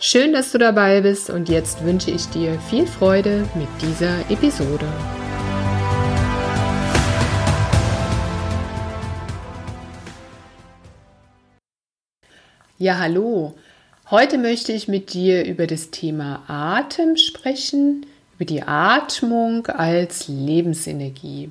[0.00, 4.86] Schön, dass du dabei bist und jetzt wünsche ich dir viel Freude mit dieser Episode.
[12.78, 13.56] Ja, hallo.
[14.08, 21.50] Heute möchte ich mit dir über das Thema Atem sprechen, über die Atmung als Lebensenergie.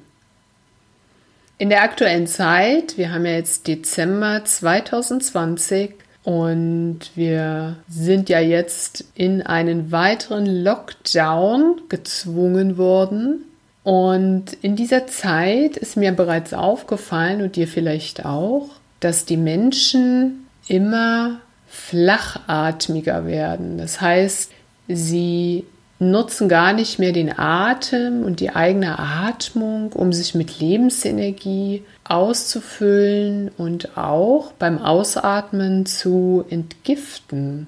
[1.58, 5.96] In der aktuellen Zeit, wir haben ja jetzt Dezember 2020,
[6.28, 13.46] und wir sind ja jetzt in einen weiteren Lockdown gezwungen worden.
[13.84, 18.68] Und in dieser Zeit ist mir bereits aufgefallen und dir vielleicht auch,
[19.00, 23.78] dass die Menschen immer flachatmiger werden.
[23.78, 24.52] Das heißt,
[24.90, 25.64] sie
[26.00, 33.50] nutzen gar nicht mehr den Atem und die eigene Atmung, um sich mit Lebensenergie auszufüllen
[33.58, 37.68] und auch beim Ausatmen zu entgiften.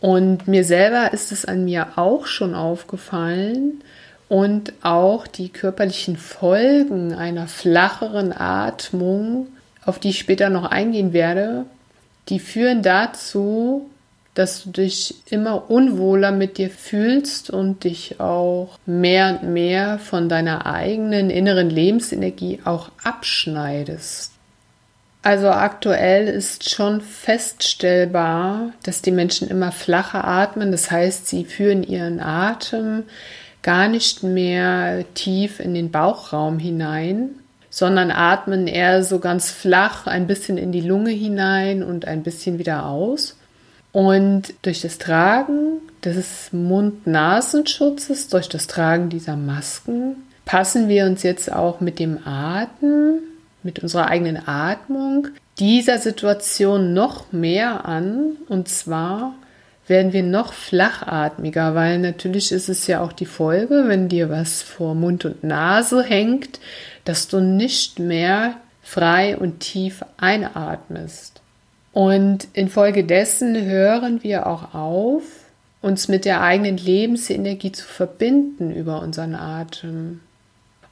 [0.00, 3.82] Und mir selber ist es an mir auch schon aufgefallen
[4.28, 9.48] und auch die körperlichen Folgen einer flacheren Atmung,
[9.84, 11.64] auf die ich später noch eingehen werde,
[12.28, 13.88] die führen dazu,
[14.38, 20.28] dass du dich immer unwohler mit dir fühlst und dich auch mehr und mehr von
[20.28, 24.30] deiner eigenen inneren Lebensenergie auch abschneidest.
[25.22, 30.70] Also aktuell ist schon feststellbar, dass die Menschen immer flacher atmen.
[30.70, 33.02] Das heißt, sie führen ihren Atem
[33.62, 37.30] gar nicht mehr tief in den Bauchraum hinein,
[37.70, 42.60] sondern atmen eher so ganz flach ein bisschen in die Lunge hinein und ein bisschen
[42.60, 43.37] wieder aus.
[43.98, 51.52] Und durch das Tragen des Mund-Nasenschutzes, durch das Tragen dieser Masken, passen wir uns jetzt
[51.52, 53.18] auch mit dem Atmen,
[53.64, 55.26] mit unserer eigenen Atmung
[55.58, 58.36] dieser Situation noch mehr an.
[58.48, 59.34] Und zwar
[59.88, 64.62] werden wir noch flachatmiger, weil natürlich ist es ja auch die Folge, wenn dir was
[64.62, 66.60] vor Mund und Nase hängt,
[67.04, 71.37] dass du nicht mehr frei und tief einatmest.
[71.98, 75.24] Und infolgedessen hören wir auch auf,
[75.82, 80.20] uns mit der eigenen Lebensenergie zu verbinden über unseren Atem.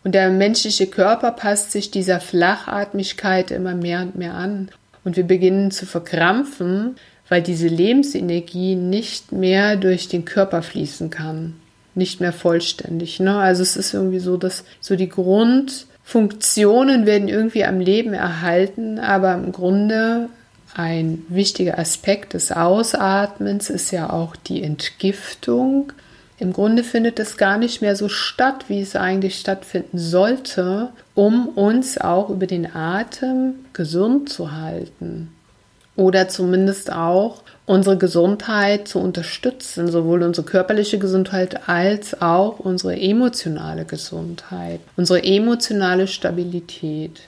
[0.03, 4.69] Und der menschliche Körper passt sich dieser Flachatmigkeit immer mehr und mehr an.
[5.05, 6.97] Und wir beginnen zu verkrampfen,
[7.29, 11.55] weil diese Lebensenergie nicht mehr durch den Körper fließen kann.
[11.95, 13.21] Nicht mehr vollständig.
[13.21, 13.37] Ne?
[13.37, 19.35] Also es ist irgendwie so, dass so die Grundfunktionen werden irgendwie am Leben erhalten, aber
[19.35, 20.31] im Grunde
[20.75, 25.93] ein wichtiger Aspekt des Ausatmens ist ja auch die Entgiftung.
[26.39, 31.49] Im Grunde findet es gar nicht mehr so statt, wie es eigentlich stattfinden sollte, um
[31.49, 35.33] uns auch über den Atem gesund zu halten.
[35.97, 43.87] Oder zumindest auch unsere Gesundheit zu unterstützen, sowohl unsere körperliche Gesundheit als auch unsere emotionale
[43.87, 47.23] Gesundheit, unsere emotionale Stabilität.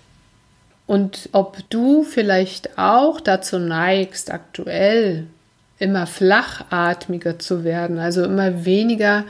[0.88, 5.26] Und ob du vielleicht auch dazu neigst, aktuell
[5.78, 9.24] immer flachatmiger zu werden, also immer weniger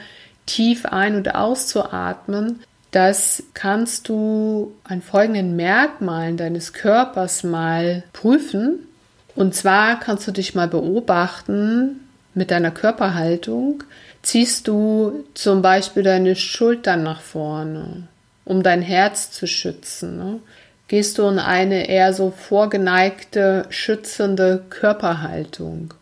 [0.46, 2.60] tief ein- und auszuatmen,
[2.92, 8.86] das kannst du an folgenden Merkmalen deines Körpers mal prüfen.
[9.34, 13.82] Und zwar kannst du dich mal beobachten mit deiner Körperhaltung.
[14.22, 18.06] Ziehst du zum Beispiel deine Schultern nach vorne,
[18.44, 20.18] um dein Herz zu schützen.
[20.18, 20.40] Ne?
[20.88, 25.94] Gehst du in eine eher so vorgeneigte, schützende Körperhaltung?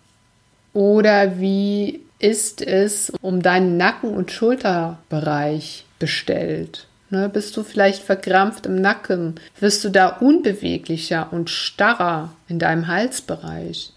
[0.73, 6.87] Oder wie ist es um deinen Nacken- und Schulterbereich bestellt?
[7.09, 9.37] Ne, bist du vielleicht verkrampft im Nacken?
[9.61, 13.93] Wirst du da unbeweglicher und starrer in deinem Halsbereich?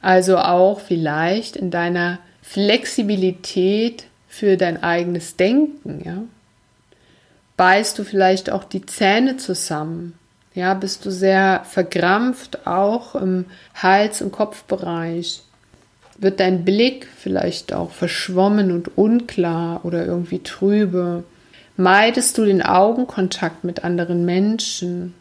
[0.00, 6.22] Also auch vielleicht in deiner Flexibilität für dein eigenes Denken, ja?
[7.56, 10.18] Beißt du vielleicht auch die Zähne zusammen?
[10.54, 15.42] Ja, bist du sehr verkrampft, auch im Hals- und Kopfbereich?
[16.18, 21.24] Wird dein Blick vielleicht auch verschwommen und unklar oder irgendwie trübe?
[21.76, 25.14] Meidest du den Augenkontakt mit anderen Menschen?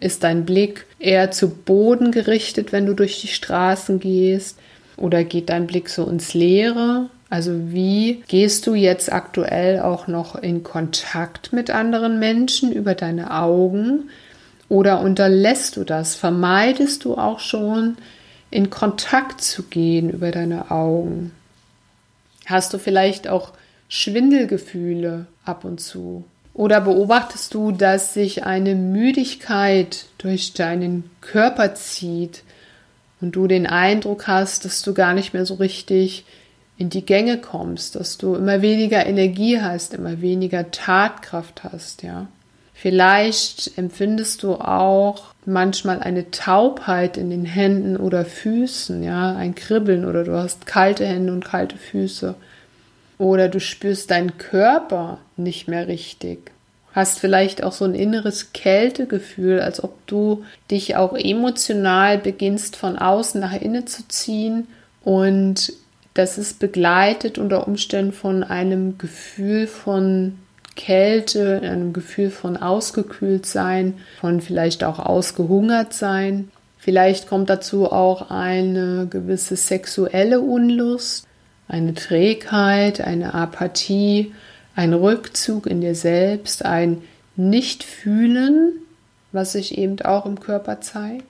[0.00, 4.58] Ist dein Blick eher zu Boden gerichtet, wenn du durch die Straßen gehst?
[4.98, 7.08] Oder geht dein Blick so ins Leere?
[7.30, 13.32] Also wie gehst du jetzt aktuell auch noch in Kontakt mit anderen Menschen über deine
[13.32, 14.10] Augen
[14.72, 16.14] oder unterlässt du das?
[16.14, 17.98] Vermeidest du auch schon
[18.50, 21.32] in Kontakt zu gehen über deine Augen?
[22.46, 23.52] Hast du vielleicht auch
[23.90, 26.24] Schwindelgefühle ab und zu?
[26.54, 32.42] Oder beobachtest du, dass sich eine Müdigkeit durch deinen Körper zieht
[33.20, 36.24] und du den Eindruck hast, dass du gar nicht mehr so richtig
[36.78, 42.26] in die Gänge kommst, dass du immer weniger Energie hast, immer weniger Tatkraft hast, ja?
[42.82, 50.04] Vielleicht empfindest du auch manchmal eine Taubheit in den Händen oder Füßen, ja, ein Kribbeln
[50.04, 52.34] oder du hast kalte Hände und kalte Füße.
[53.18, 56.50] Oder du spürst deinen Körper nicht mehr richtig.
[56.92, 62.98] Hast vielleicht auch so ein inneres Kältegefühl, als ob du dich auch emotional beginnst von
[62.98, 64.66] außen nach innen zu ziehen
[65.04, 65.72] und
[66.14, 70.36] das ist begleitet unter Umständen von einem Gefühl von
[70.74, 76.50] Kälte, einem Gefühl von ausgekühlt sein, von vielleicht auch ausgehungert sein.
[76.78, 81.26] Vielleicht kommt dazu auch eine gewisse sexuelle Unlust,
[81.68, 84.32] eine Trägheit, eine Apathie,
[84.74, 87.02] ein Rückzug in dir selbst, ein
[87.36, 88.72] Nichtfühlen,
[89.32, 91.24] was sich eben auch im Körper zeigt.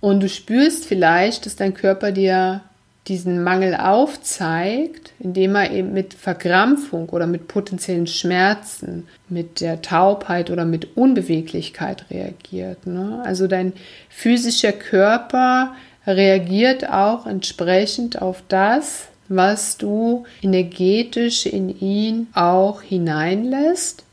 [0.00, 2.62] Und du spürst vielleicht, dass dein Körper dir
[3.08, 10.50] diesen Mangel aufzeigt, indem er eben mit Verkrampfung oder mit potenziellen Schmerzen, mit der Taubheit
[10.50, 12.86] oder mit Unbeweglichkeit reagiert.
[12.86, 13.22] Ne?
[13.24, 13.72] Also dein
[14.08, 15.74] physischer Körper
[16.06, 24.04] reagiert auch entsprechend auf das, was du energetisch in ihn auch hineinlässt.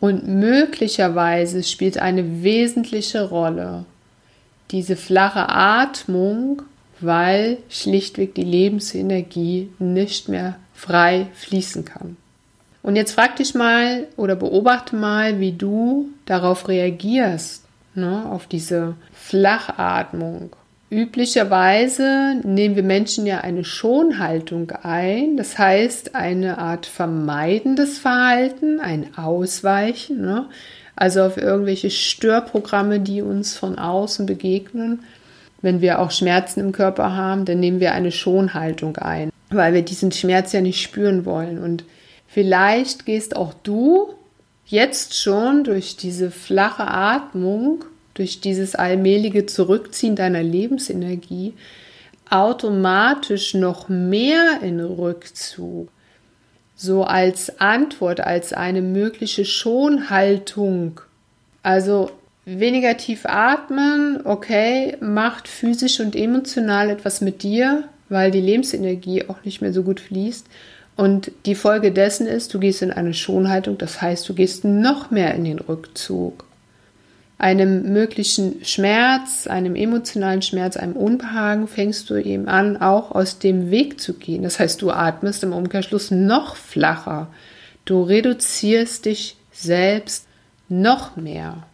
[0.00, 3.84] Und möglicherweise spielt eine wesentliche Rolle
[4.72, 6.62] diese flache Atmung
[7.04, 12.16] weil schlichtweg die Lebensenergie nicht mehr frei fließen kann.
[12.82, 17.64] Und jetzt frag dich mal oder beobachte mal, wie du darauf reagierst,
[17.94, 20.56] ne, auf diese Flachatmung.
[20.90, 29.16] Üblicherweise nehmen wir Menschen ja eine Schonhaltung ein, das heißt eine Art vermeidendes Verhalten, ein
[29.16, 30.48] Ausweichen, ne?
[30.94, 35.04] also auf irgendwelche Störprogramme, die uns von außen begegnen.
[35.62, 39.82] Wenn wir auch Schmerzen im Körper haben, dann nehmen wir eine Schonhaltung ein, weil wir
[39.82, 41.58] diesen Schmerz ja nicht spüren wollen.
[41.58, 41.84] Und
[42.26, 44.14] vielleicht gehst auch du
[44.66, 51.54] jetzt schon durch diese flache Atmung, durch dieses allmähliche Zurückziehen deiner Lebensenergie
[52.32, 55.88] automatisch noch mehr in Rückzug.
[56.74, 61.00] So als Antwort, als eine mögliche Schonhaltung.
[61.62, 62.10] Also
[62.44, 69.44] Weniger tief atmen, okay, macht physisch und emotional etwas mit dir, weil die Lebensenergie auch
[69.44, 70.46] nicht mehr so gut fließt.
[70.96, 75.10] Und die Folge dessen ist, du gehst in eine Schonhaltung, das heißt, du gehst noch
[75.10, 76.44] mehr in den Rückzug.
[77.38, 83.70] Einem möglichen Schmerz, einem emotionalen Schmerz, einem Unbehagen fängst du eben an, auch aus dem
[83.70, 84.42] Weg zu gehen.
[84.42, 87.28] Das heißt, du atmest im Umkehrschluss noch flacher.
[87.84, 90.26] Du reduzierst dich selbst
[90.68, 91.64] noch mehr.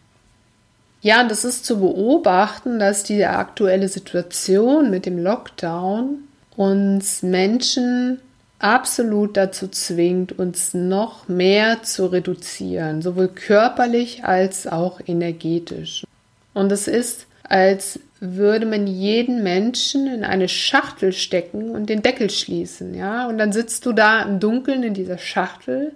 [1.01, 8.19] Ja, und es ist zu beobachten, dass die aktuelle Situation mit dem Lockdown uns Menschen
[8.59, 16.05] absolut dazu zwingt, uns noch mehr zu reduzieren, sowohl körperlich als auch energetisch.
[16.53, 22.29] Und es ist, als würde man jeden Menschen in eine Schachtel stecken und den Deckel
[22.29, 23.27] schließen, ja?
[23.27, 25.93] Und dann sitzt du da im Dunkeln in dieser Schachtel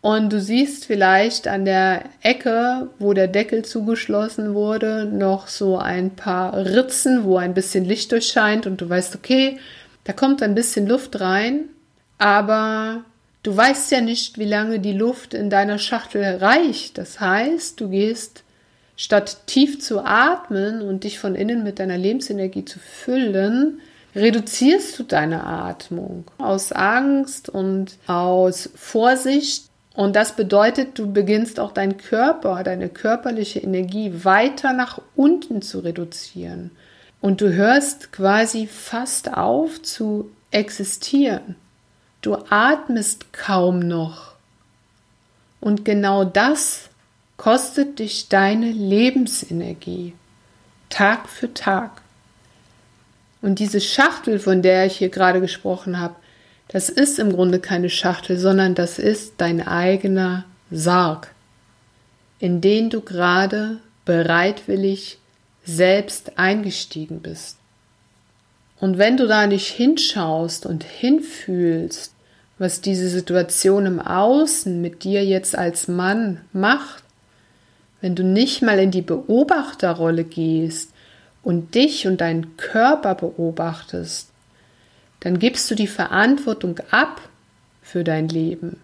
[0.00, 6.14] und du siehst vielleicht an der Ecke, wo der Deckel zugeschlossen wurde, noch so ein
[6.14, 9.58] paar Ritzen, wo ein bisschen Licht durchscheint und du weißt, okay,
[10.04, 11.64] da kommt ein bisschen Luft rein,
[12.16, 13.04] aber
[13.42, 16.96] du weißt ja nicht, wie lange die Luft in deiner Schachtel reicht.
[16.96, 18.44] Das heißt, du gehst
[18.96, 23.80] statt tief zu atmen und dich von innen mit deiner Lebensenergie zu füllen,
[24.14, 29.67] reduzierst du deine Atmung aus Angst und aus Vorsicht
[29.98, 35.80] und das bedeutet, du beginnst auch deinen Körper, deine körperliche Energie weiter nach unten zu
[35.80, 36.70] reduzieren.
[37.20, 41.56] Und du hörst quasi fast auf zu existieren.
[42.20, 44.34] Du atmest kaum noch.
[45.60, 46.90] Und genau das
[47.36, 50.14] kostet dich deine Lebensenergie.
[50.90, 52.02] Tag für Tag.
[53.42, 56.14] Und diese Schachtel, von der ich hier gerade gesprochen habe,
[56.68, 61.34] das ist im Grunde keine Schachtel, sondern das ist dein eigener Sarg,
[62.38, 65.18] in den du gerade bereitwillig
[65.64, 67.56] selbst eingestiegen bist.
[68.80, 72.12] Und wenn du da nicht hinschaust und hinfühlst,
[72.58, 77.02] was diese Situation im Außen mit dir jetzt als Mann macht,
[78.00, 80.92] wenn du nicht mal in die Beobachterrolle gehst
[81.42, 84.28] und dich und deinen Körper beobachtest,
[85.20, 87.20] dann gibst du die Verantwortung ab
[87.82, 88.80] für dein Leben.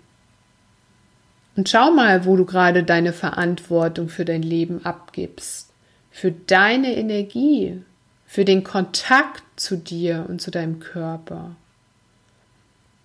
[1.56, 5.70] Und schau mal, wo du gerade deine Verantwortung für dein Leben abgibst,
[6.10, 7.80] für deine Energie,
[8.26, 11.54] für den Kontakt zu dir und zu deinem Körper.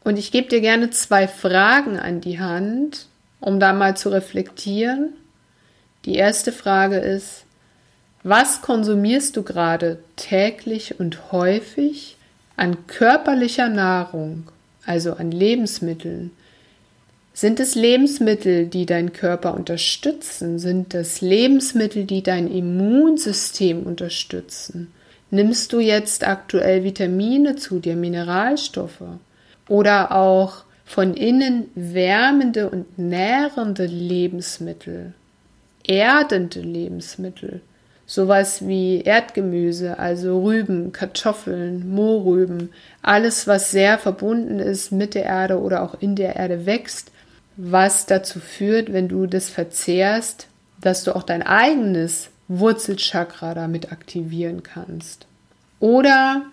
[0.03, 3.07] Und ich gebe dir gerne zwei Fragen an die Hand,
[3.39, 5.13] um da mal zu reflektieren.
[6.05, 7.43] Die erste Frage ist,
[8.23, 12.17] was konsumierst du gerade täglich und häufig
[12.59, 14.43] an körperlicher Nahrung,
[14.85, 16.31] also an Lebensmitteln?
[17.33, 20.59] Sind es Lebensmittel, die deinen Körper unterstützen?
[20.59, 24.91] Sind es Lebensmittel, die dein Immunsystem unterstützen?
[25.31, 29.03] Nimmst du jetzt aktuell Vitamine zu dir, Mineralstoffe?
[29.69, 35.13] Oder auch von innen wärmende und nährende Lebensmittel,
[35.87, 37.61] erdende Lebensmittel?
[38.09, 42.71] Sowas wie Erdgemüse, also Rüben, Kartoffeln, Mohrrüben,
[43.03, 47.11] alles, was sehr verbunden ist mit der Erde oder auch in der Erde wächst,
[47.55, 50.47] was dazu führt, wenn du das verzehrst,
[50.81, 55.27] dass du auch dein eigenes Wurzelchakra damit aktivieren kannst.
[55.79, 56.45] Oder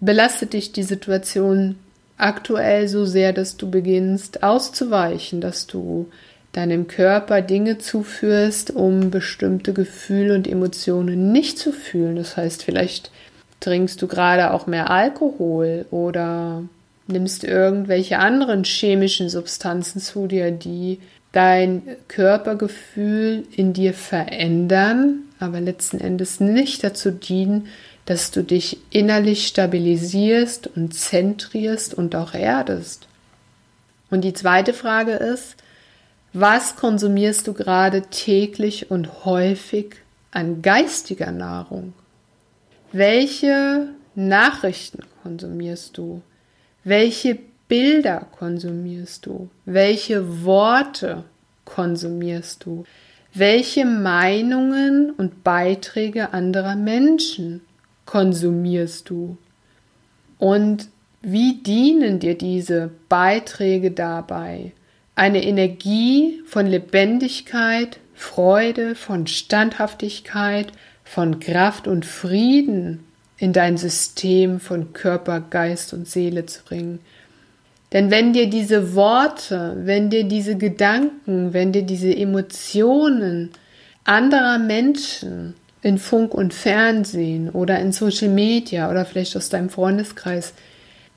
[0.00, 1.78] belastet dich die Situation
[2.18, 6.10] aktuell so sehr, dass du beginnst auszuweichen, dass du
[6.52, 12.16] deinem Körper Dinge zuführst, um bestimmte Gefühle und Emotionen nicht zu fühlen.
[12.16, 13.10] Das heißt, vielleicht
[13.60, 16.62] trinkst du gerade auch mehr Alkohol oder
[17.06, 21.00] nimmst irgendwelche anderen chemischen Substanzen zu dir, die
[21.32, 27.68] dein Körpergefühl in dir verändern, aber letzten Endes nicht dazu dienen,
[28.06, 33.06] dass du dich innerlich stabilisierst und zentrierst und auch erdest.
[34.10, 35.56] Und die zweite Frage ist,
[36.32, 39.96] was konsumierst du gerade täglich und häufig
[40.30, 41.94] an geistiger Nahrung?
[42.92, 46.22] Welche Nachrichten konsumierst du?
[46.84, 49.50] Welche Bilder konsumierst du?
[49.64, 51.24] Welche Worte
[51.64, 52.84] konsumierst du?
[53.34, 57.60] Welche Meinungen und Beiträge anderer Menschen
[58.06, 59.36] konsumierst du?
[60.38, 60.88] Und
[61.20, 64.72] wie dienen dir diese Beiträge dabei,
[65.18, 70.68] eine Energie von Lebendigkeit, Freude, von Standhaftigkeit,
[71.02, 73.04] von Kraft und Frieden
[73.36, 77.00] in dein System von Körper, Geist und Seele zu bringen.
[77.92, 83.50] Denn wenn dir diese Worte, wenn dir diese Gedanken, wenn dir diese Emotionen
[84.04, 90.52] anderer Menschen in Funk und Fernsehen oder in Social Media oder vielleicht aus deinem Freundeskreis,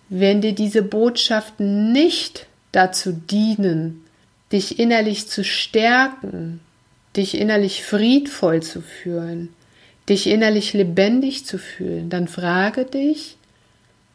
[0.09, 4.05] wenn dir diese Botschaften nicht dazu dienen,
[4.51, 6.59] dich innerlich zu stärken,
[7.15, 9.49] dich innerlich friedvoll zu fühlen,
[10.09, 13.37] dich innerlich lebendig zu fühlen, dann frage dich,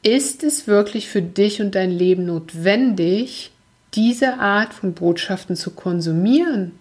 [0.03, 3.51] ist es wirklich für dich und dein Leben notwendig,
[3.95, 6.73] diese Art von Botschaften zu konsumieren?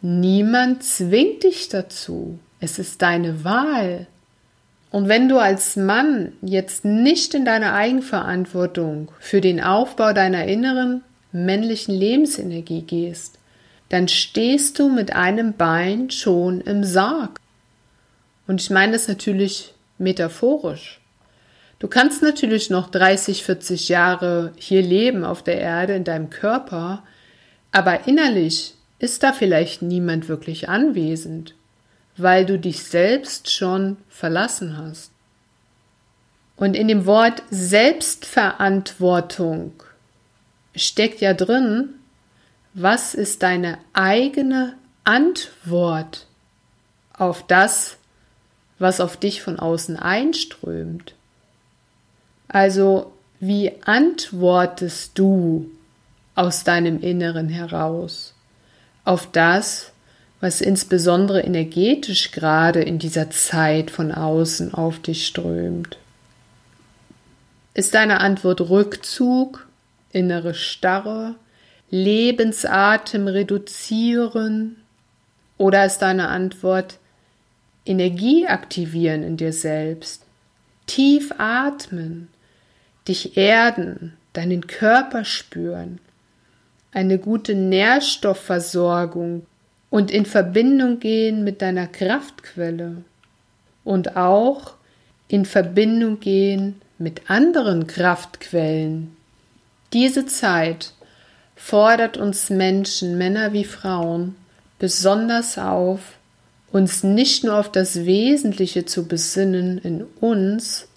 [0.00, 2.38] Niemand zwingt dich dazu.
[2.60, 4.06] Es ist deine Wahl.
[4.90, 11.02] Und wenn du als Mann jetzt nicht in deine Eigenverantwortung für den Aufbau deiner inneren
[11.32, 13.38] männlichen Lebensenergie gehst,
[13.88, 17.38] dann stehst du mit einem Bein schon im Sarg.
[18.46, 21.00] Und ich meine das natürlich metaphorisch.
[21.78, 27.04] Du kannst natürlich noch 30, 40 Jahre hier leben auf der Erde in deinem Körper,
[27.72, 31.54] aber innerlich ist da vielleicht niemand wirklich anwesend
[32.22, 35.10] weil du dich selbst schon verlassen hast.
[36.56, 39.72] Und in dem Wort Selbstverantwortung
[40.74, 41.90] steckt ja drin,
[42.74, 44.74] was ist deine eigene
[45.04, 46.26] Antwort
[47.12, 47.96] auf das,
[48.78, 51.14] was auf dich von außen einströmt.
[52.48, 55.70] Also, wie antwortest du
[56.34, 58.34] aus deinem Inneren heraus
[59.04, 59.89] auf das,
[60.40, 65.98] was insbesondere energetisch gerade in dieser Zeit von außen auf dich strömt?
[67.74, 69.66] Ist deine Antwort Rückzug,
[70.12, 71.34] innere Starre,
[71.90, 74.76] Lebensatem reduzieren?
[75.58, 76.98] Oder ist deine Antwort
[77.84, 80.24] Energie aktivieren in dir selbst?
[80.86, 82.28] Tief atmen,
[83.06, 86.00] dich erden, deinen Körper spüren,
[86.92, 89.46] eine gute Nährstoffversorgung
[89.90, 93.04] und in Verbindung gehen mit deiner Kraftquelle
[93.84, 94.74] und auch
[95.28, 99.16] in Verbindung gehen mit anderen Kraftquellen,
[99.92, 100.92] Diese Zeit
[101.56, 104.36] fordert uns Menschen, Männer wie Frauen,
[104.78, 106.00] besonders auf,
[106.70, 110.88] uns nicht nur auf das Wesentliche zu besinnen in uns,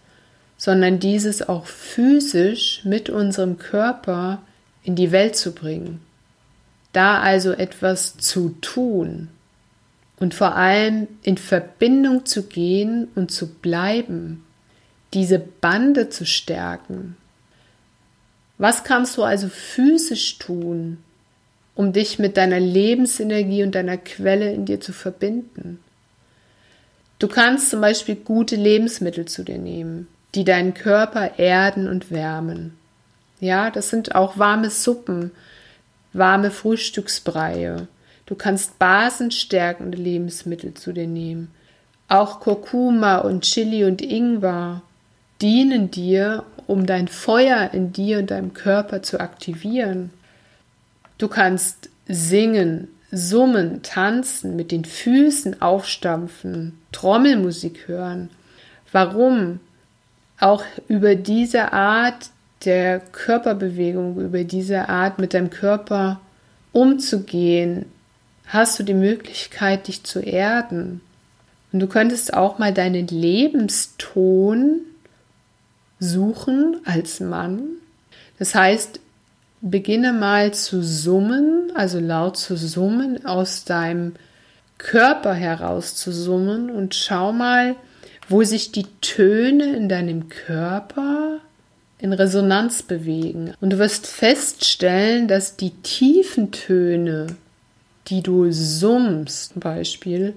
[0.57, 4.43] sondern dieses auch physisch mit unserem Körper
[4.83, 6.01] in die Welt zu bringen.
[6.93, 9.29] Da also etwas zu tun
[10.17, 14.43] und vor allem in Verbindung zu gehen und zu bleiben,
[15.13, 17.17] diese Bande zu stärken.
[18.57, 20.99] Was kannst du also physisch tun,
[21.75, 25.79] um dich mit deiner Lebensenergie und deiner Quelle in dir zu verbinden?
[27.19, 32.77] Du kannst zum Beispiel gute Lebensmittel zu dir nehmen die deinen Körper erden und wärmen.
[33.39, 35.31] Ja, das sind auch warme Suppen,
[36.13, 37.87] warme Frühstücksbreie.
[38.25, 41.51] Du kannst basenstärkende Lebensmittel zu dir nehmen.
[42.07, 44.81] Auch Kurkuma und Chili und Ingwer
[45.41, 50.11] dienen dir, um dein Feuer in dir und deinem Körper zu aktivieren.
[51.17, 58.29] Du kannst singen, summen, tanzen, mit den Füßen aufstampfen, Trommelmusik hören.
[58.91, 59.59] Warum?
[60.43, 62.29] auch über diese Art
[62.65, 66.19] der Körperbewegung, über diese Art mit deinem Körper
[66.71, 67.85] umzugehen,
[68.47, 71.01] hast du die Möglichkeit, dich zu erden.
[71.71, 74.81] Und du könntest auch mal deinen Lebenston
[75.99, 77.61] suchen als Mann.
[78.37, 78.99] Das heißt,
[79.61, 84.13] beginne mal zu summen, also laut zu summen, aus deinem
[84.77, 87.75] Körper heraus zu summen und schau mal,
[88.27, 91.39] wo sich die Töne in deinem Körper
[92.03, 93.53] in Resonanz bewegen.
[93.61, 97.27] Und du wirst feststellen, dass die tiefen Töne,
[98.07, 100.33] die du summst, zum Beispiel,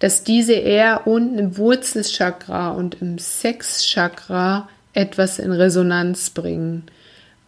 [0.00, 6.82] dass diese eher unten im Wurzelchakra und im Sexchakra etwas in Resonanz bringen.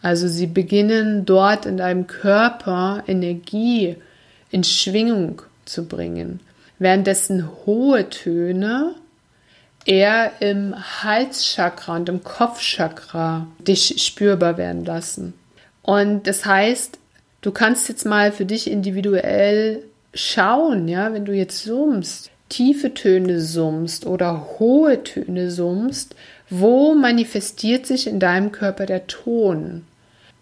[0.01, 3.97] Also sie beginnen dort in deinem Körper Energie
[4.51, 6.39] in Schwingung zu bringen.
[6.79, 8.95] Währenddessen hohe Töne
[9.89, 15.33] eher im Halschakra und im Kopfchakra dich spürbar werden lassen.
[15.81, 16.99] Und das heißt,
[17.41, 23.41] du kannst jetzt mal für dich individuell schauen, ja, wenn du jetzt summst, tiefe Töne
[23.41, 26.15] summst oder hohe Töne summst,
[26.51, 29.85] wo manifestiert sich in deinem Körper der Ton?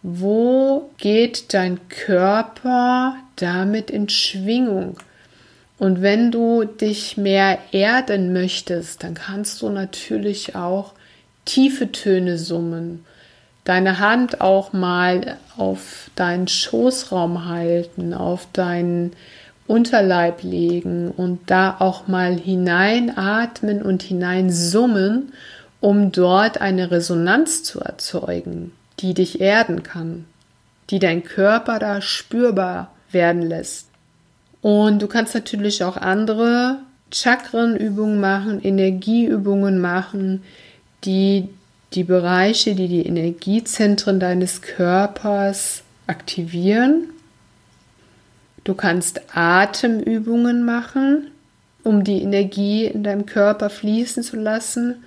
[0.03, 4.97] Wo geht dein Körper damit in Schwingung?
[5.79, 10.93] Und wenn du dich mehr erden möchtest, dann kannst du natürlich auch
[11.45, 13.05] tiefe Töne summen.
[13.63, 19.11] Deine Hand auch mal auf deinen Schoßraum halten, auf deinen
[19.67, 25.33] Unterleib legen und da auch mal hineinatmen und hineinsummen,
[25.81, 30.25] um dort eine Resonanz zu erzeugen, die dich erden kann,
[30.89, 33.86] die dein Körper da spürbar werden lässt.
[34.67, 36.79] Und du kannst natürlich auch andere
[37.13, 40.43] Chakrenübungen machen, Energieübungen machen,
[41.05, 41.47] die
[41.93, 47.11] die Bereiche, die die Energiezentren deines Körpers aktivieren.
[48.65, 51.31] Du kannst Atemübungen machen,
[51.85, 55.01] um die Energie in deinem Körper fließen zu lassen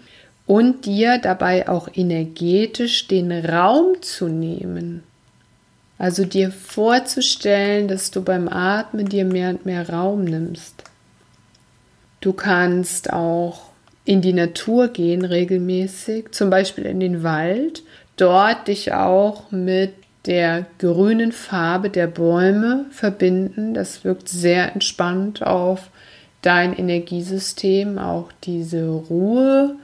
[0.46, 5.02] und dir dabei auch energetisch den Raum zu nehmen.
[6.00, 10.82] Also dir vorzustellen, dass du beim Atmen dir mehr und mehr Raum nimmst.
[12.22, 13.66] Du kannst auch
[14.06, 17.82] in die Natur gehen regelmäßig, zum Beispiel in den Wald,
[18.16, 19.92] dort dich auch mit
[20.24, 23.74] der grünen Farbe der Bäume verbinden.
[23.74, 25.90] Das wirkt sehr entspannt auf
[26.40, 29.76] dein Energiesystem, auch diese Ruhe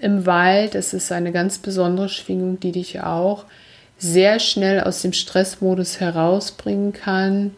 [0.00, 0.74] im Wald.
[0.74, 3.44] Es ist eine ganz besondere Schwingung, die dich auch
[4.02, 7.52] sehr schnell aus dem Stressmodus herausbringen kann.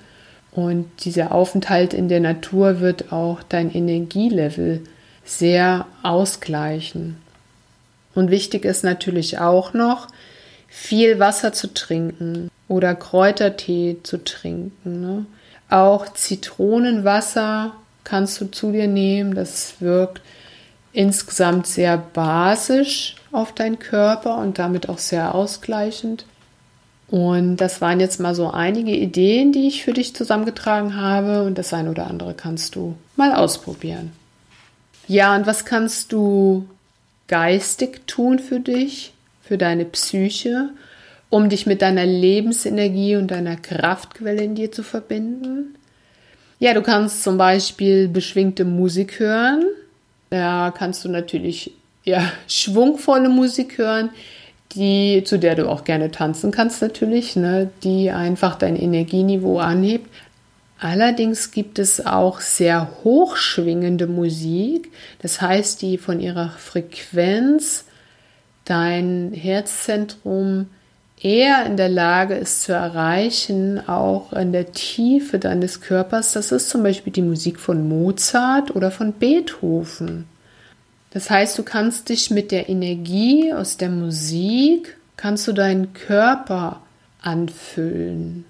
[0.53, 4.83] Und dieser Aufenthalt in der Natur wird auch dein Energielevel
[5.25, 7.17] sehr ausgleichen.
[8.15, 10.07] Und wichtig ist natürlich auch noch,
[10.69, 15.01] viel Wasser zu trinken oder Kräutertee zu trinken.
[15.01, 15.27] Ne?
[15.71, 17.73] Auch Zitronenwasser
[18.05, 19.35] kannst du zu dir nehmen.
[19.35, 20.21] Das wirkt
[20.93, 26.27] insgesamt sehr basisch auf deinen Körper und damit auch sehr ausgleichend.
[27.15, 31.45] Und das waren jetzt mal so einige Ideen, die ich für dich zusammengetragen habe.
[31.45, 34.11] Und das eine oder andere kannst du mal ausprobieren.
[35.07, 36.69] Ja, und was kannst du
[37.29, 39.13] geistig tun für dich,
[39.45, 40.71] für deine Psyche,
[41.31, 45.77] um dich mit deiner Lebensenergie und deiner Kraftquelle in dir zu verbinden?
[46.59, 49.63] Ja, du kannst zum Beispiel beschwingte Musik hören.
[50.31, 51.71] Da kannst du natürlich
[52.03, 54.11] ja, schwungvolle Musik hören,
[54.75, 60.09] die, zu der du auch gerne tanzen kannst natürlich, ne, die einfach dein Energieniveau anhebt.
[60.79, 64.91] Allerdings gibt es auch sehr hochschwingende Musik,
[65.23, 67.85] das heißt, die von ihrer Frequenz
[68.65, 70.67] dein Herzzentrum
[71.21, 76.33] eher in der Lage ist zu erreichen, auch in der Tiefe deines Körpers.
[76.33, 80.27] Das ist zum Beispiel die Musik von Mozart oder von Beethoven.
[81.15, 86.83] Das heißt, du kannst dich mit der Energie aus der Musik, kannst du deinen Körper
[87.23, 88.45] anfüllen.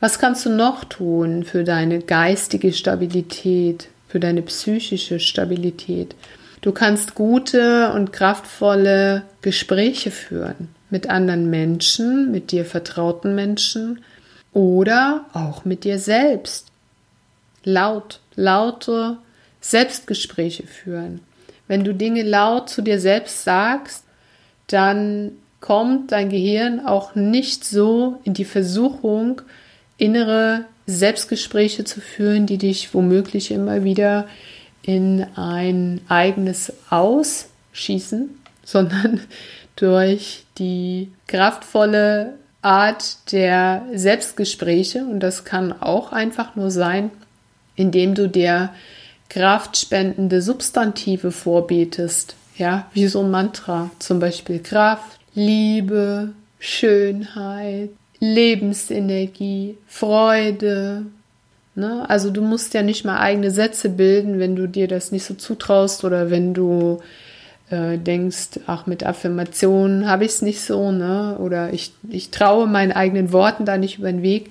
[0.00, 6.16] Was kannst du noch tun für deine geistige Stabilität, für deine psychische Stabilität?
[6.62, 14.02] Du kannst gute und kraftvolle Gespräche führen mit anderen Menschen, mit dir vertrauten Menschen
[14.54, 16.68] oder auch mit dir selbst.
[17.62, 19.18] Laut, laute
[19.60, 21.20] Selbstgespräche führen.
[21.66, 24.04] Wenn du Dinge laut zu dir selbst sagst,
[24.66, 29.40] dann kommt dein Gehirn auch nicht so in die Versuchung,
[29.96, 34.28] innere Selbstgespräche zu führen, die dich womöglich immer wieder
[34.82, 38.28] in ein eigenes Ausschießen,
[38.64, 39.20] sondern
[39.76, 47.10] durch die kraftvolle Art der Selbstgespräche, und das kann auch einfach nur sein,
[47.76, 48.70] indem du dir
[49.28, 61.06] kraftspendende Substantive vorbetest, ja, wie so ein Mantra, zum Beispiel Kraft, Liebe, Schönheit, Lebensenergie, Freude.
[61.74, 62.08] Ne?
[62.08, 65.34] Also du musst ja nicht mal eigene Sätze bilden, wenn du dir das nicht so
[65.34, 67.00] zutraust oder wenn du
[67.70, 71.36] äh, denkst, ach, mit Affirmationen habe ich es nicht so, ne?
[71.38, 74.50] Oder ich, ich traue meinen eigenen Worten da nicht über den Weg,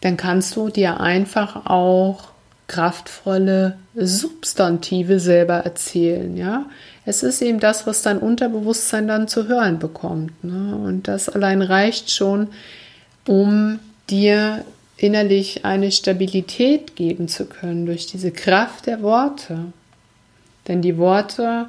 [0.00, 2.29] dann kannst du dir einfach auch
[2.70, 6.66] kraftvolle Substantive selber erzählen, ja.
[7.04, 10.44] Es ist eben das, was dein Unterbewusstsein dann zu hören bekommt.
[10.44, 10.76] Ne?
[10.76, 12.48] Und das allein reicht schon,
[13.26, 14.64] um dir
[14.96, 19.72] innerlich eine Stabilität geben zu können durch diese Kraft der Worte.
[20.68, 21.66] Denn die Worte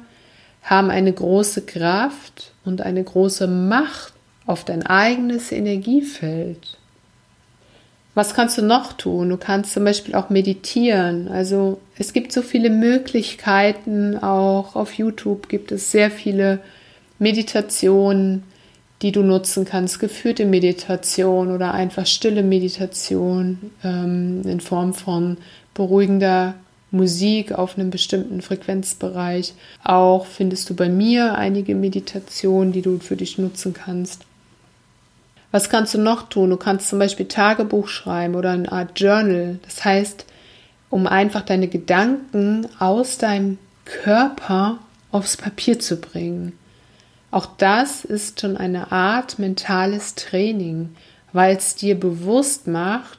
[0.62, 4.12] haben eine große Kraft und eine große Macht
[4.46, 6.78] auf dein eigenes Energiefeld.
[8.14, 9.30] Was kannst du noch tun?
[9.30, 11.28] Du kannst zum Beispiel auch meditieren.
[11.28, 16.58] Also es gibt so viele Möglichkeiten, auch auf YouTube gibt es sehr viele
[17.18, 18.42] Meditationen,
[19.00, 25.38] die du nutzen kannst, geführte Meditation oder einfach stille Meditation ähm, in Form von
[25.74, 26.54] beruhigender
[26.90, 29.54] Musik auf einem bestimmten Frequenzbereich.
[29.82, 34.26] Auch findest du bei mir einige Meditationen, die du für dich nutzen kannst.
[35.52, 36.50] Was kannst du noch tun?
[36.50, 39.58] Du kannst zum Beispiel Tagebuch schreiben oder eine Art Journal.
[39.62, 40.24] Das heißt,
[40.90, 44.78] um einfach deine Gedanken aus deinem Körper
[45.10, 46.58] aufs Papier zu bringen.
[47.30, 50.94] Auch das ist schon eine Art mentales Training,
[51.32, 53.18] weil es dir bewusst macht,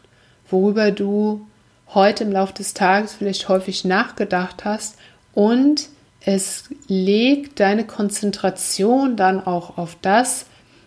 [0.49, 1.45] worüber du
[1.93, 4.97] heute im Laufe des Tages vielleicht häufig nachgedacht hast
[5.33, 5.89] und
[6.21, 10.45] es legt deine Konzentration dann auch auf das,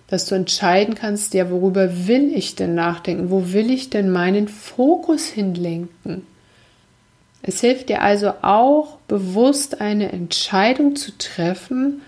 [0.09, 3.31] dass du entscheiden kannst, ja, worüber will ich denn nachdenken?
[3.31, 6.27] Wo will ich denn meinen Fokus hinlenken?
[7.42, 12.03] Es hilft dir also auch bewusst eine Entscheidung zu treffen,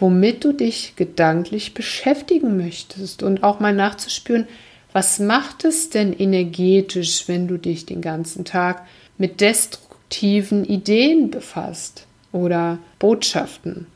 [0.00, 4.46] womit du dich gedanklich beschäftigen möchtest und auch mal nachzuspüren,
[4.92, 8.86] was macht es denn energetisch, wenn du dich den ganzen Tag
[9.16, 13.86] mit destruktiven Ideen befasst oder Botschaften?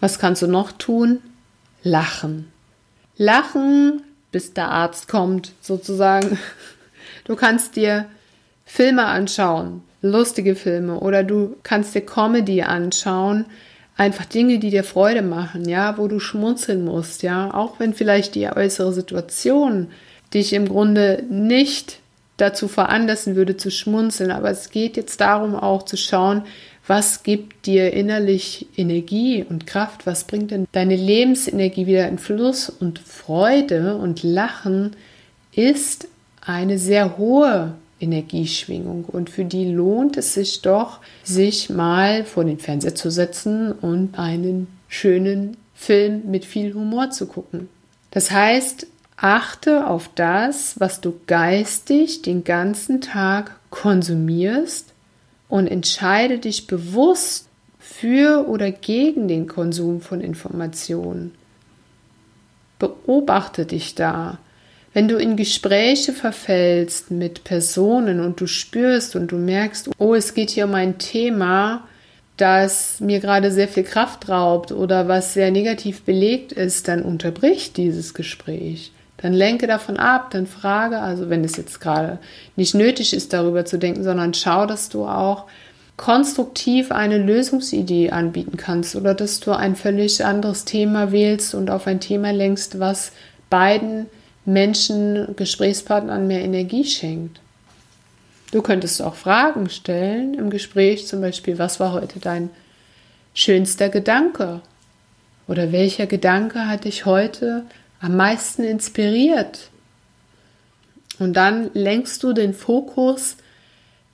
[0.00, 1.20] Was kannst du noch tun?
[1.82, 2.50] Lachen.
[3.16, 4.02] Lachen,
[4.32, 6.38] bis der Arzt kommt, sozusagen.
[7.24, 8.06] Du kannst dir
[8.64, 13.46] Filme anschauen, lustige Filme, oder du kannst dir Comedy anschauen,
[13.96, 18.34] einfach Dinge, die dir Freude machen, ja, wo du schmunzeln musst, ja, auch wenn vielleicht
[18.34, 19.88] die äußere Situation
[20.34, 22.00] dich im Grunde nicht
[22.36, 24.30] dazu veranlassen würde zu schmunzeln.
[24.30, 26.42] Aber es geht jetzt darum auch zu schauen,
[26.86, 30.06] was gibt dir innerlich Energie und Kraft?
[30.06, 32.68] Was bringt denn deine Lebensenergie wieder in Fluss?
[32.70, 34.94] Und Freude und Lachen
[35.52, 36.08] ist
[36.40, 42.58] eine sehr hohe Energieschwingung und für die lohnt es sich doch, sich mal vor den
[42.58, 47.68] Fernseher zu setzen und einen schönen Film mit viel Humor zu gucken.
[48.10, 48.86] Das heißt,
[49.18, 54.92] Achte auf das, was du geistig den ganzen Tag konsumierst
[55.48, 61.32] und entscheide dich bewusst für oder gegen den Konsum von Informationen.
[62.78, 64.38] Beobachte dich da.
[64.92, 70.34] Wenn du in Gespräche verfällst mit Personen und du spürst und du merkst, oh, es
[70.34, 71.86] geht hier um ein Thema,
[72.36, 77.72] das mir gerade sehr viel Kraft raubt oder was sehr negativ belegt ist, dann unterbrich
[77.72, 78.92] dieses Gespräch.
[79.18, 82.18] Dann lenke davon ab, dann frage, also wenn es jetzt gerade
[82.56, 85.44] nicht nötig ist, darüber zu denken, sondern schau, dass du auch
[85.96, 91.86] konstruktiv eine Lösungsidee anbieten kannst oder dass du ein völlig anderes Thema wählst und auf
[91.86, 93.12] ein Thema lenkst, was
[93.48, 94.06] beiden
[94.44, 97.40] Menschen, Gesprächspartnern mehr Energie schenkt.
[98.52, 102.50] Du könntest auch Fragen stellen im Gespräch, zum Beispiel, was war heute dein
[103.34, 104.60] schönster Gedanke?
[105.48, 107.64] Oder welcher Gedanke hat dich heute
[108.00, 109.70] am meisten inspiriert?
[111.18, 113.36] Und dann lenkst du den Fokus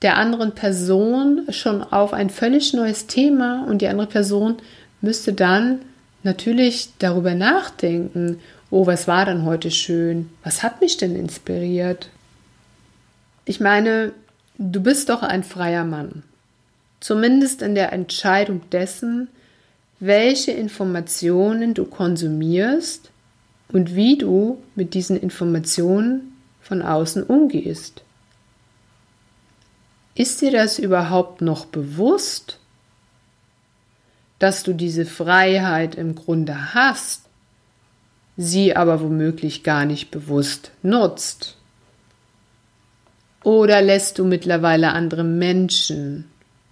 [0.02, 4.56] der anderen Person schon auf ein völlig neues Thema und die andere Person
[5.00, 5.80] müsste dann
[6.22, 8.40] natürlich darüber nachdenken,
[8.70, 10.30] oh, was war denn heute schön?
[10.42, 12.08] Was hat mich denn inspiriert?
[13.44, 14.12] Ich meine,
[14.58, 16.22] du bist doch ein freier Mann.
[17.00, 19.28] Zumindest in der Entscheidung dessen,
[19.98, 23.11] welche Informationen du konsumierst
[23.72, 28.02] und wie du mit diesen Informationen von außen umgehst.
[30.14, 32.58] Ist dir das überhaupt noch bewusst,
[34.38, 37.22] dass du diese Freiheit im Grunde hast,
[38.36, 41.56] sie aber womöglich gar nicht bewusst nutzt?
[43.42, 46.30] Oder lässt du mittlerweile andere Menschen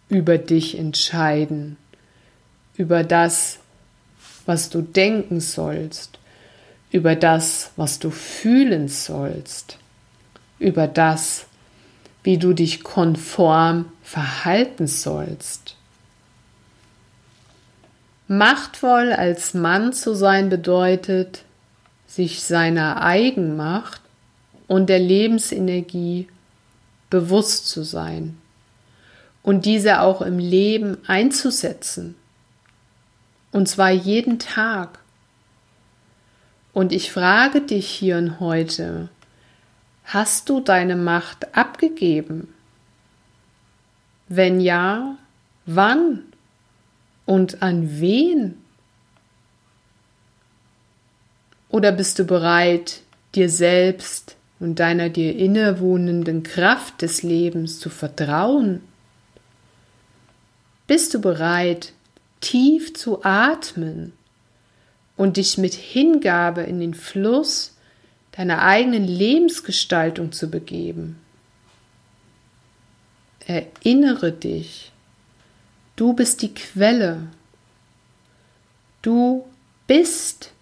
[0.08, 1.76] über dich entscheiden,
[2.76, 3.58] über das,
[4.46, 6.19] was du denken sollst,
[6.90, 9.78] über das, was du fühlen sollst,
[10.58, 11.46] über das,
[12.22, 15.76] wie du dich konform verhalten sollst.
[18.28, 21.44] Machtvoll als Mann zu sein bedeutet,
[22.06, 24.00] sich seiner Eigenmacht
[24.66, 26.28] und der Lebensenergie
[27.08, 28.38] bewusst zu sein
[29.42, 32.14] und diese auch im Leben einzusetzen.
[33.50, 34.99] Und zwar jeden Tag.
[36.72, 39.08] Und ich frage dich hier und heute,
[40.04, 42.54] hast du deine Macht abgegeben?
[44.28, 45.16] Wenn ja,
[45.66, 46.22] wann
[47.26, 48.56] und an wen?
[51.68, 53.02] Oder bist du bereit,
[53.34, 58.82] dir selbst und deiner dir innewohnenden Kraft des Lebens zu vertrauen?
[60.86, 61.92] Bist du bereit,
[62.40, 64.12] tief zu atmen
[65.20, 67.76] und dich mit Hingabe in den Fluss
[68.32, 71.18] deiner eigenen Lebensgestaltung zu begeben?
[73.46, 74.92] Erinnere dich,
[75.96, 77.26] du bist die Quelle.
[79.02, 79.46] Du
[79.86, 80.52] bist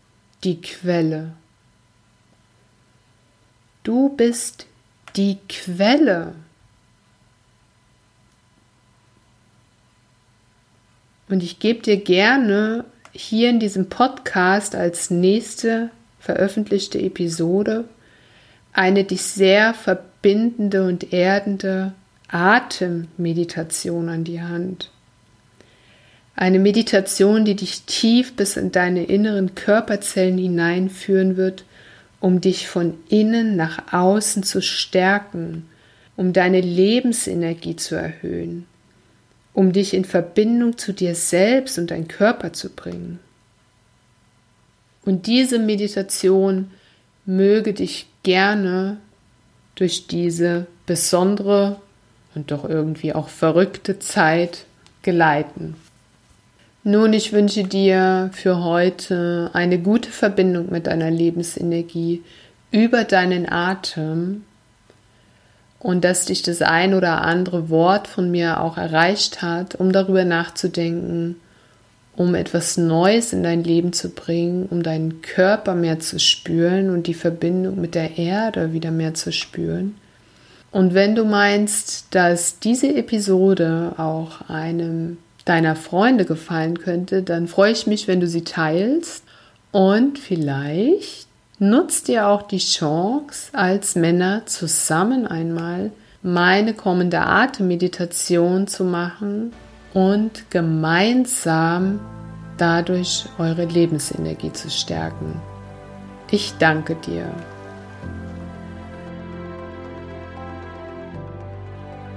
[0.43, 1.35] die Quelle.
[3.85, 4.67] Du bist
[5.15, 6.35] die Quelle.
[11.29, 15.91] Und ich gebe dir gerne hier in diesem Podcast als nächste
[16.21, 17.85] veröffentlichte Episode
[18.73, 21.93] eine dich sehr verbindende und erdende
[22.29, 24.91] Atemmeditation an die Hand.
[26.37, 31.65] Eine Meditation, die dich tief bis in deine inneren Körperzellen hineinführen wird
[32.21, 35.69] um dich von innen nach außen zu stärken,
[36.17, 38.67] um deine Lebensenergie zu erhöhen,
[39.59, 43.19] um dich in Verbindung zu dir selbst und dein Körper zu bringen.
[45.05, 46.71] Und diese Meditation
[47.27, 48.99] möge dich gerne
[49.75, 51.81] durch diese besondere
[52.37, 54.65] und doch irgendwie auch verrückte Zeit
[55.03, 55.75] geleiten.
[56.85, 62.23] Nun, ich wünsche dir für heute eine gute Verbindung mit deiner Lebensenergie
[62.71, 64.45] über deinen Atem
[65.81, 70.25] und dass dich das ein oder andere Wort von mir auch erreicht hat, um darüber
[70.25, 71.37] nachzudenken,
[72.17, 77.07] um etwas Neues in dein Leben zu bringen, um deinen Körper mehr zu spüren und
[77.07, 79.95] die Verbindung mit der Erde wieder mehr zu spüren.
[80.73, 87.73] Und wenn du meinst, dass diese Episode auch einem deiner Freunde gefallen könnte, dann freue
[87.73, 89.23] ich mich, wenn du sie teilst
[89.71, 91.28] und vielleicht
[91.59, 95.91] nutzt ihr auch die Chance, als Männer zusammen einmal
[96.23, 99.53] meine kommende Atemmeditation zu machen
[99.95, 102.01] und gemeinsam
[102.57, 105.41] dadurch eure Lebensenergie zu stärken.
[106.31, 107.25] Ich danke dir.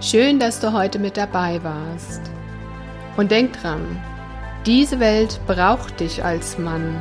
[0.01, 2.21] Schön, dass du heute mit dabei warst.
[3.17, 4.01] Und denk dran,
[4.65, 6.95] diese Welt braucht dich als Mann.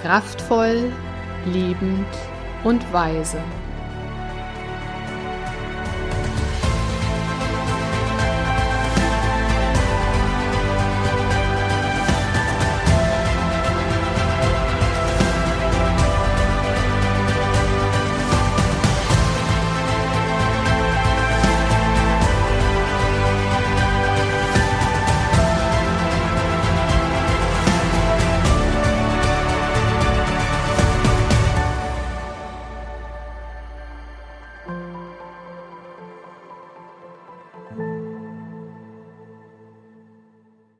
[0.00, 0.90] Kraftvoll,
[1.52, 2.06] liebend
[2.64, 3.38] und weise.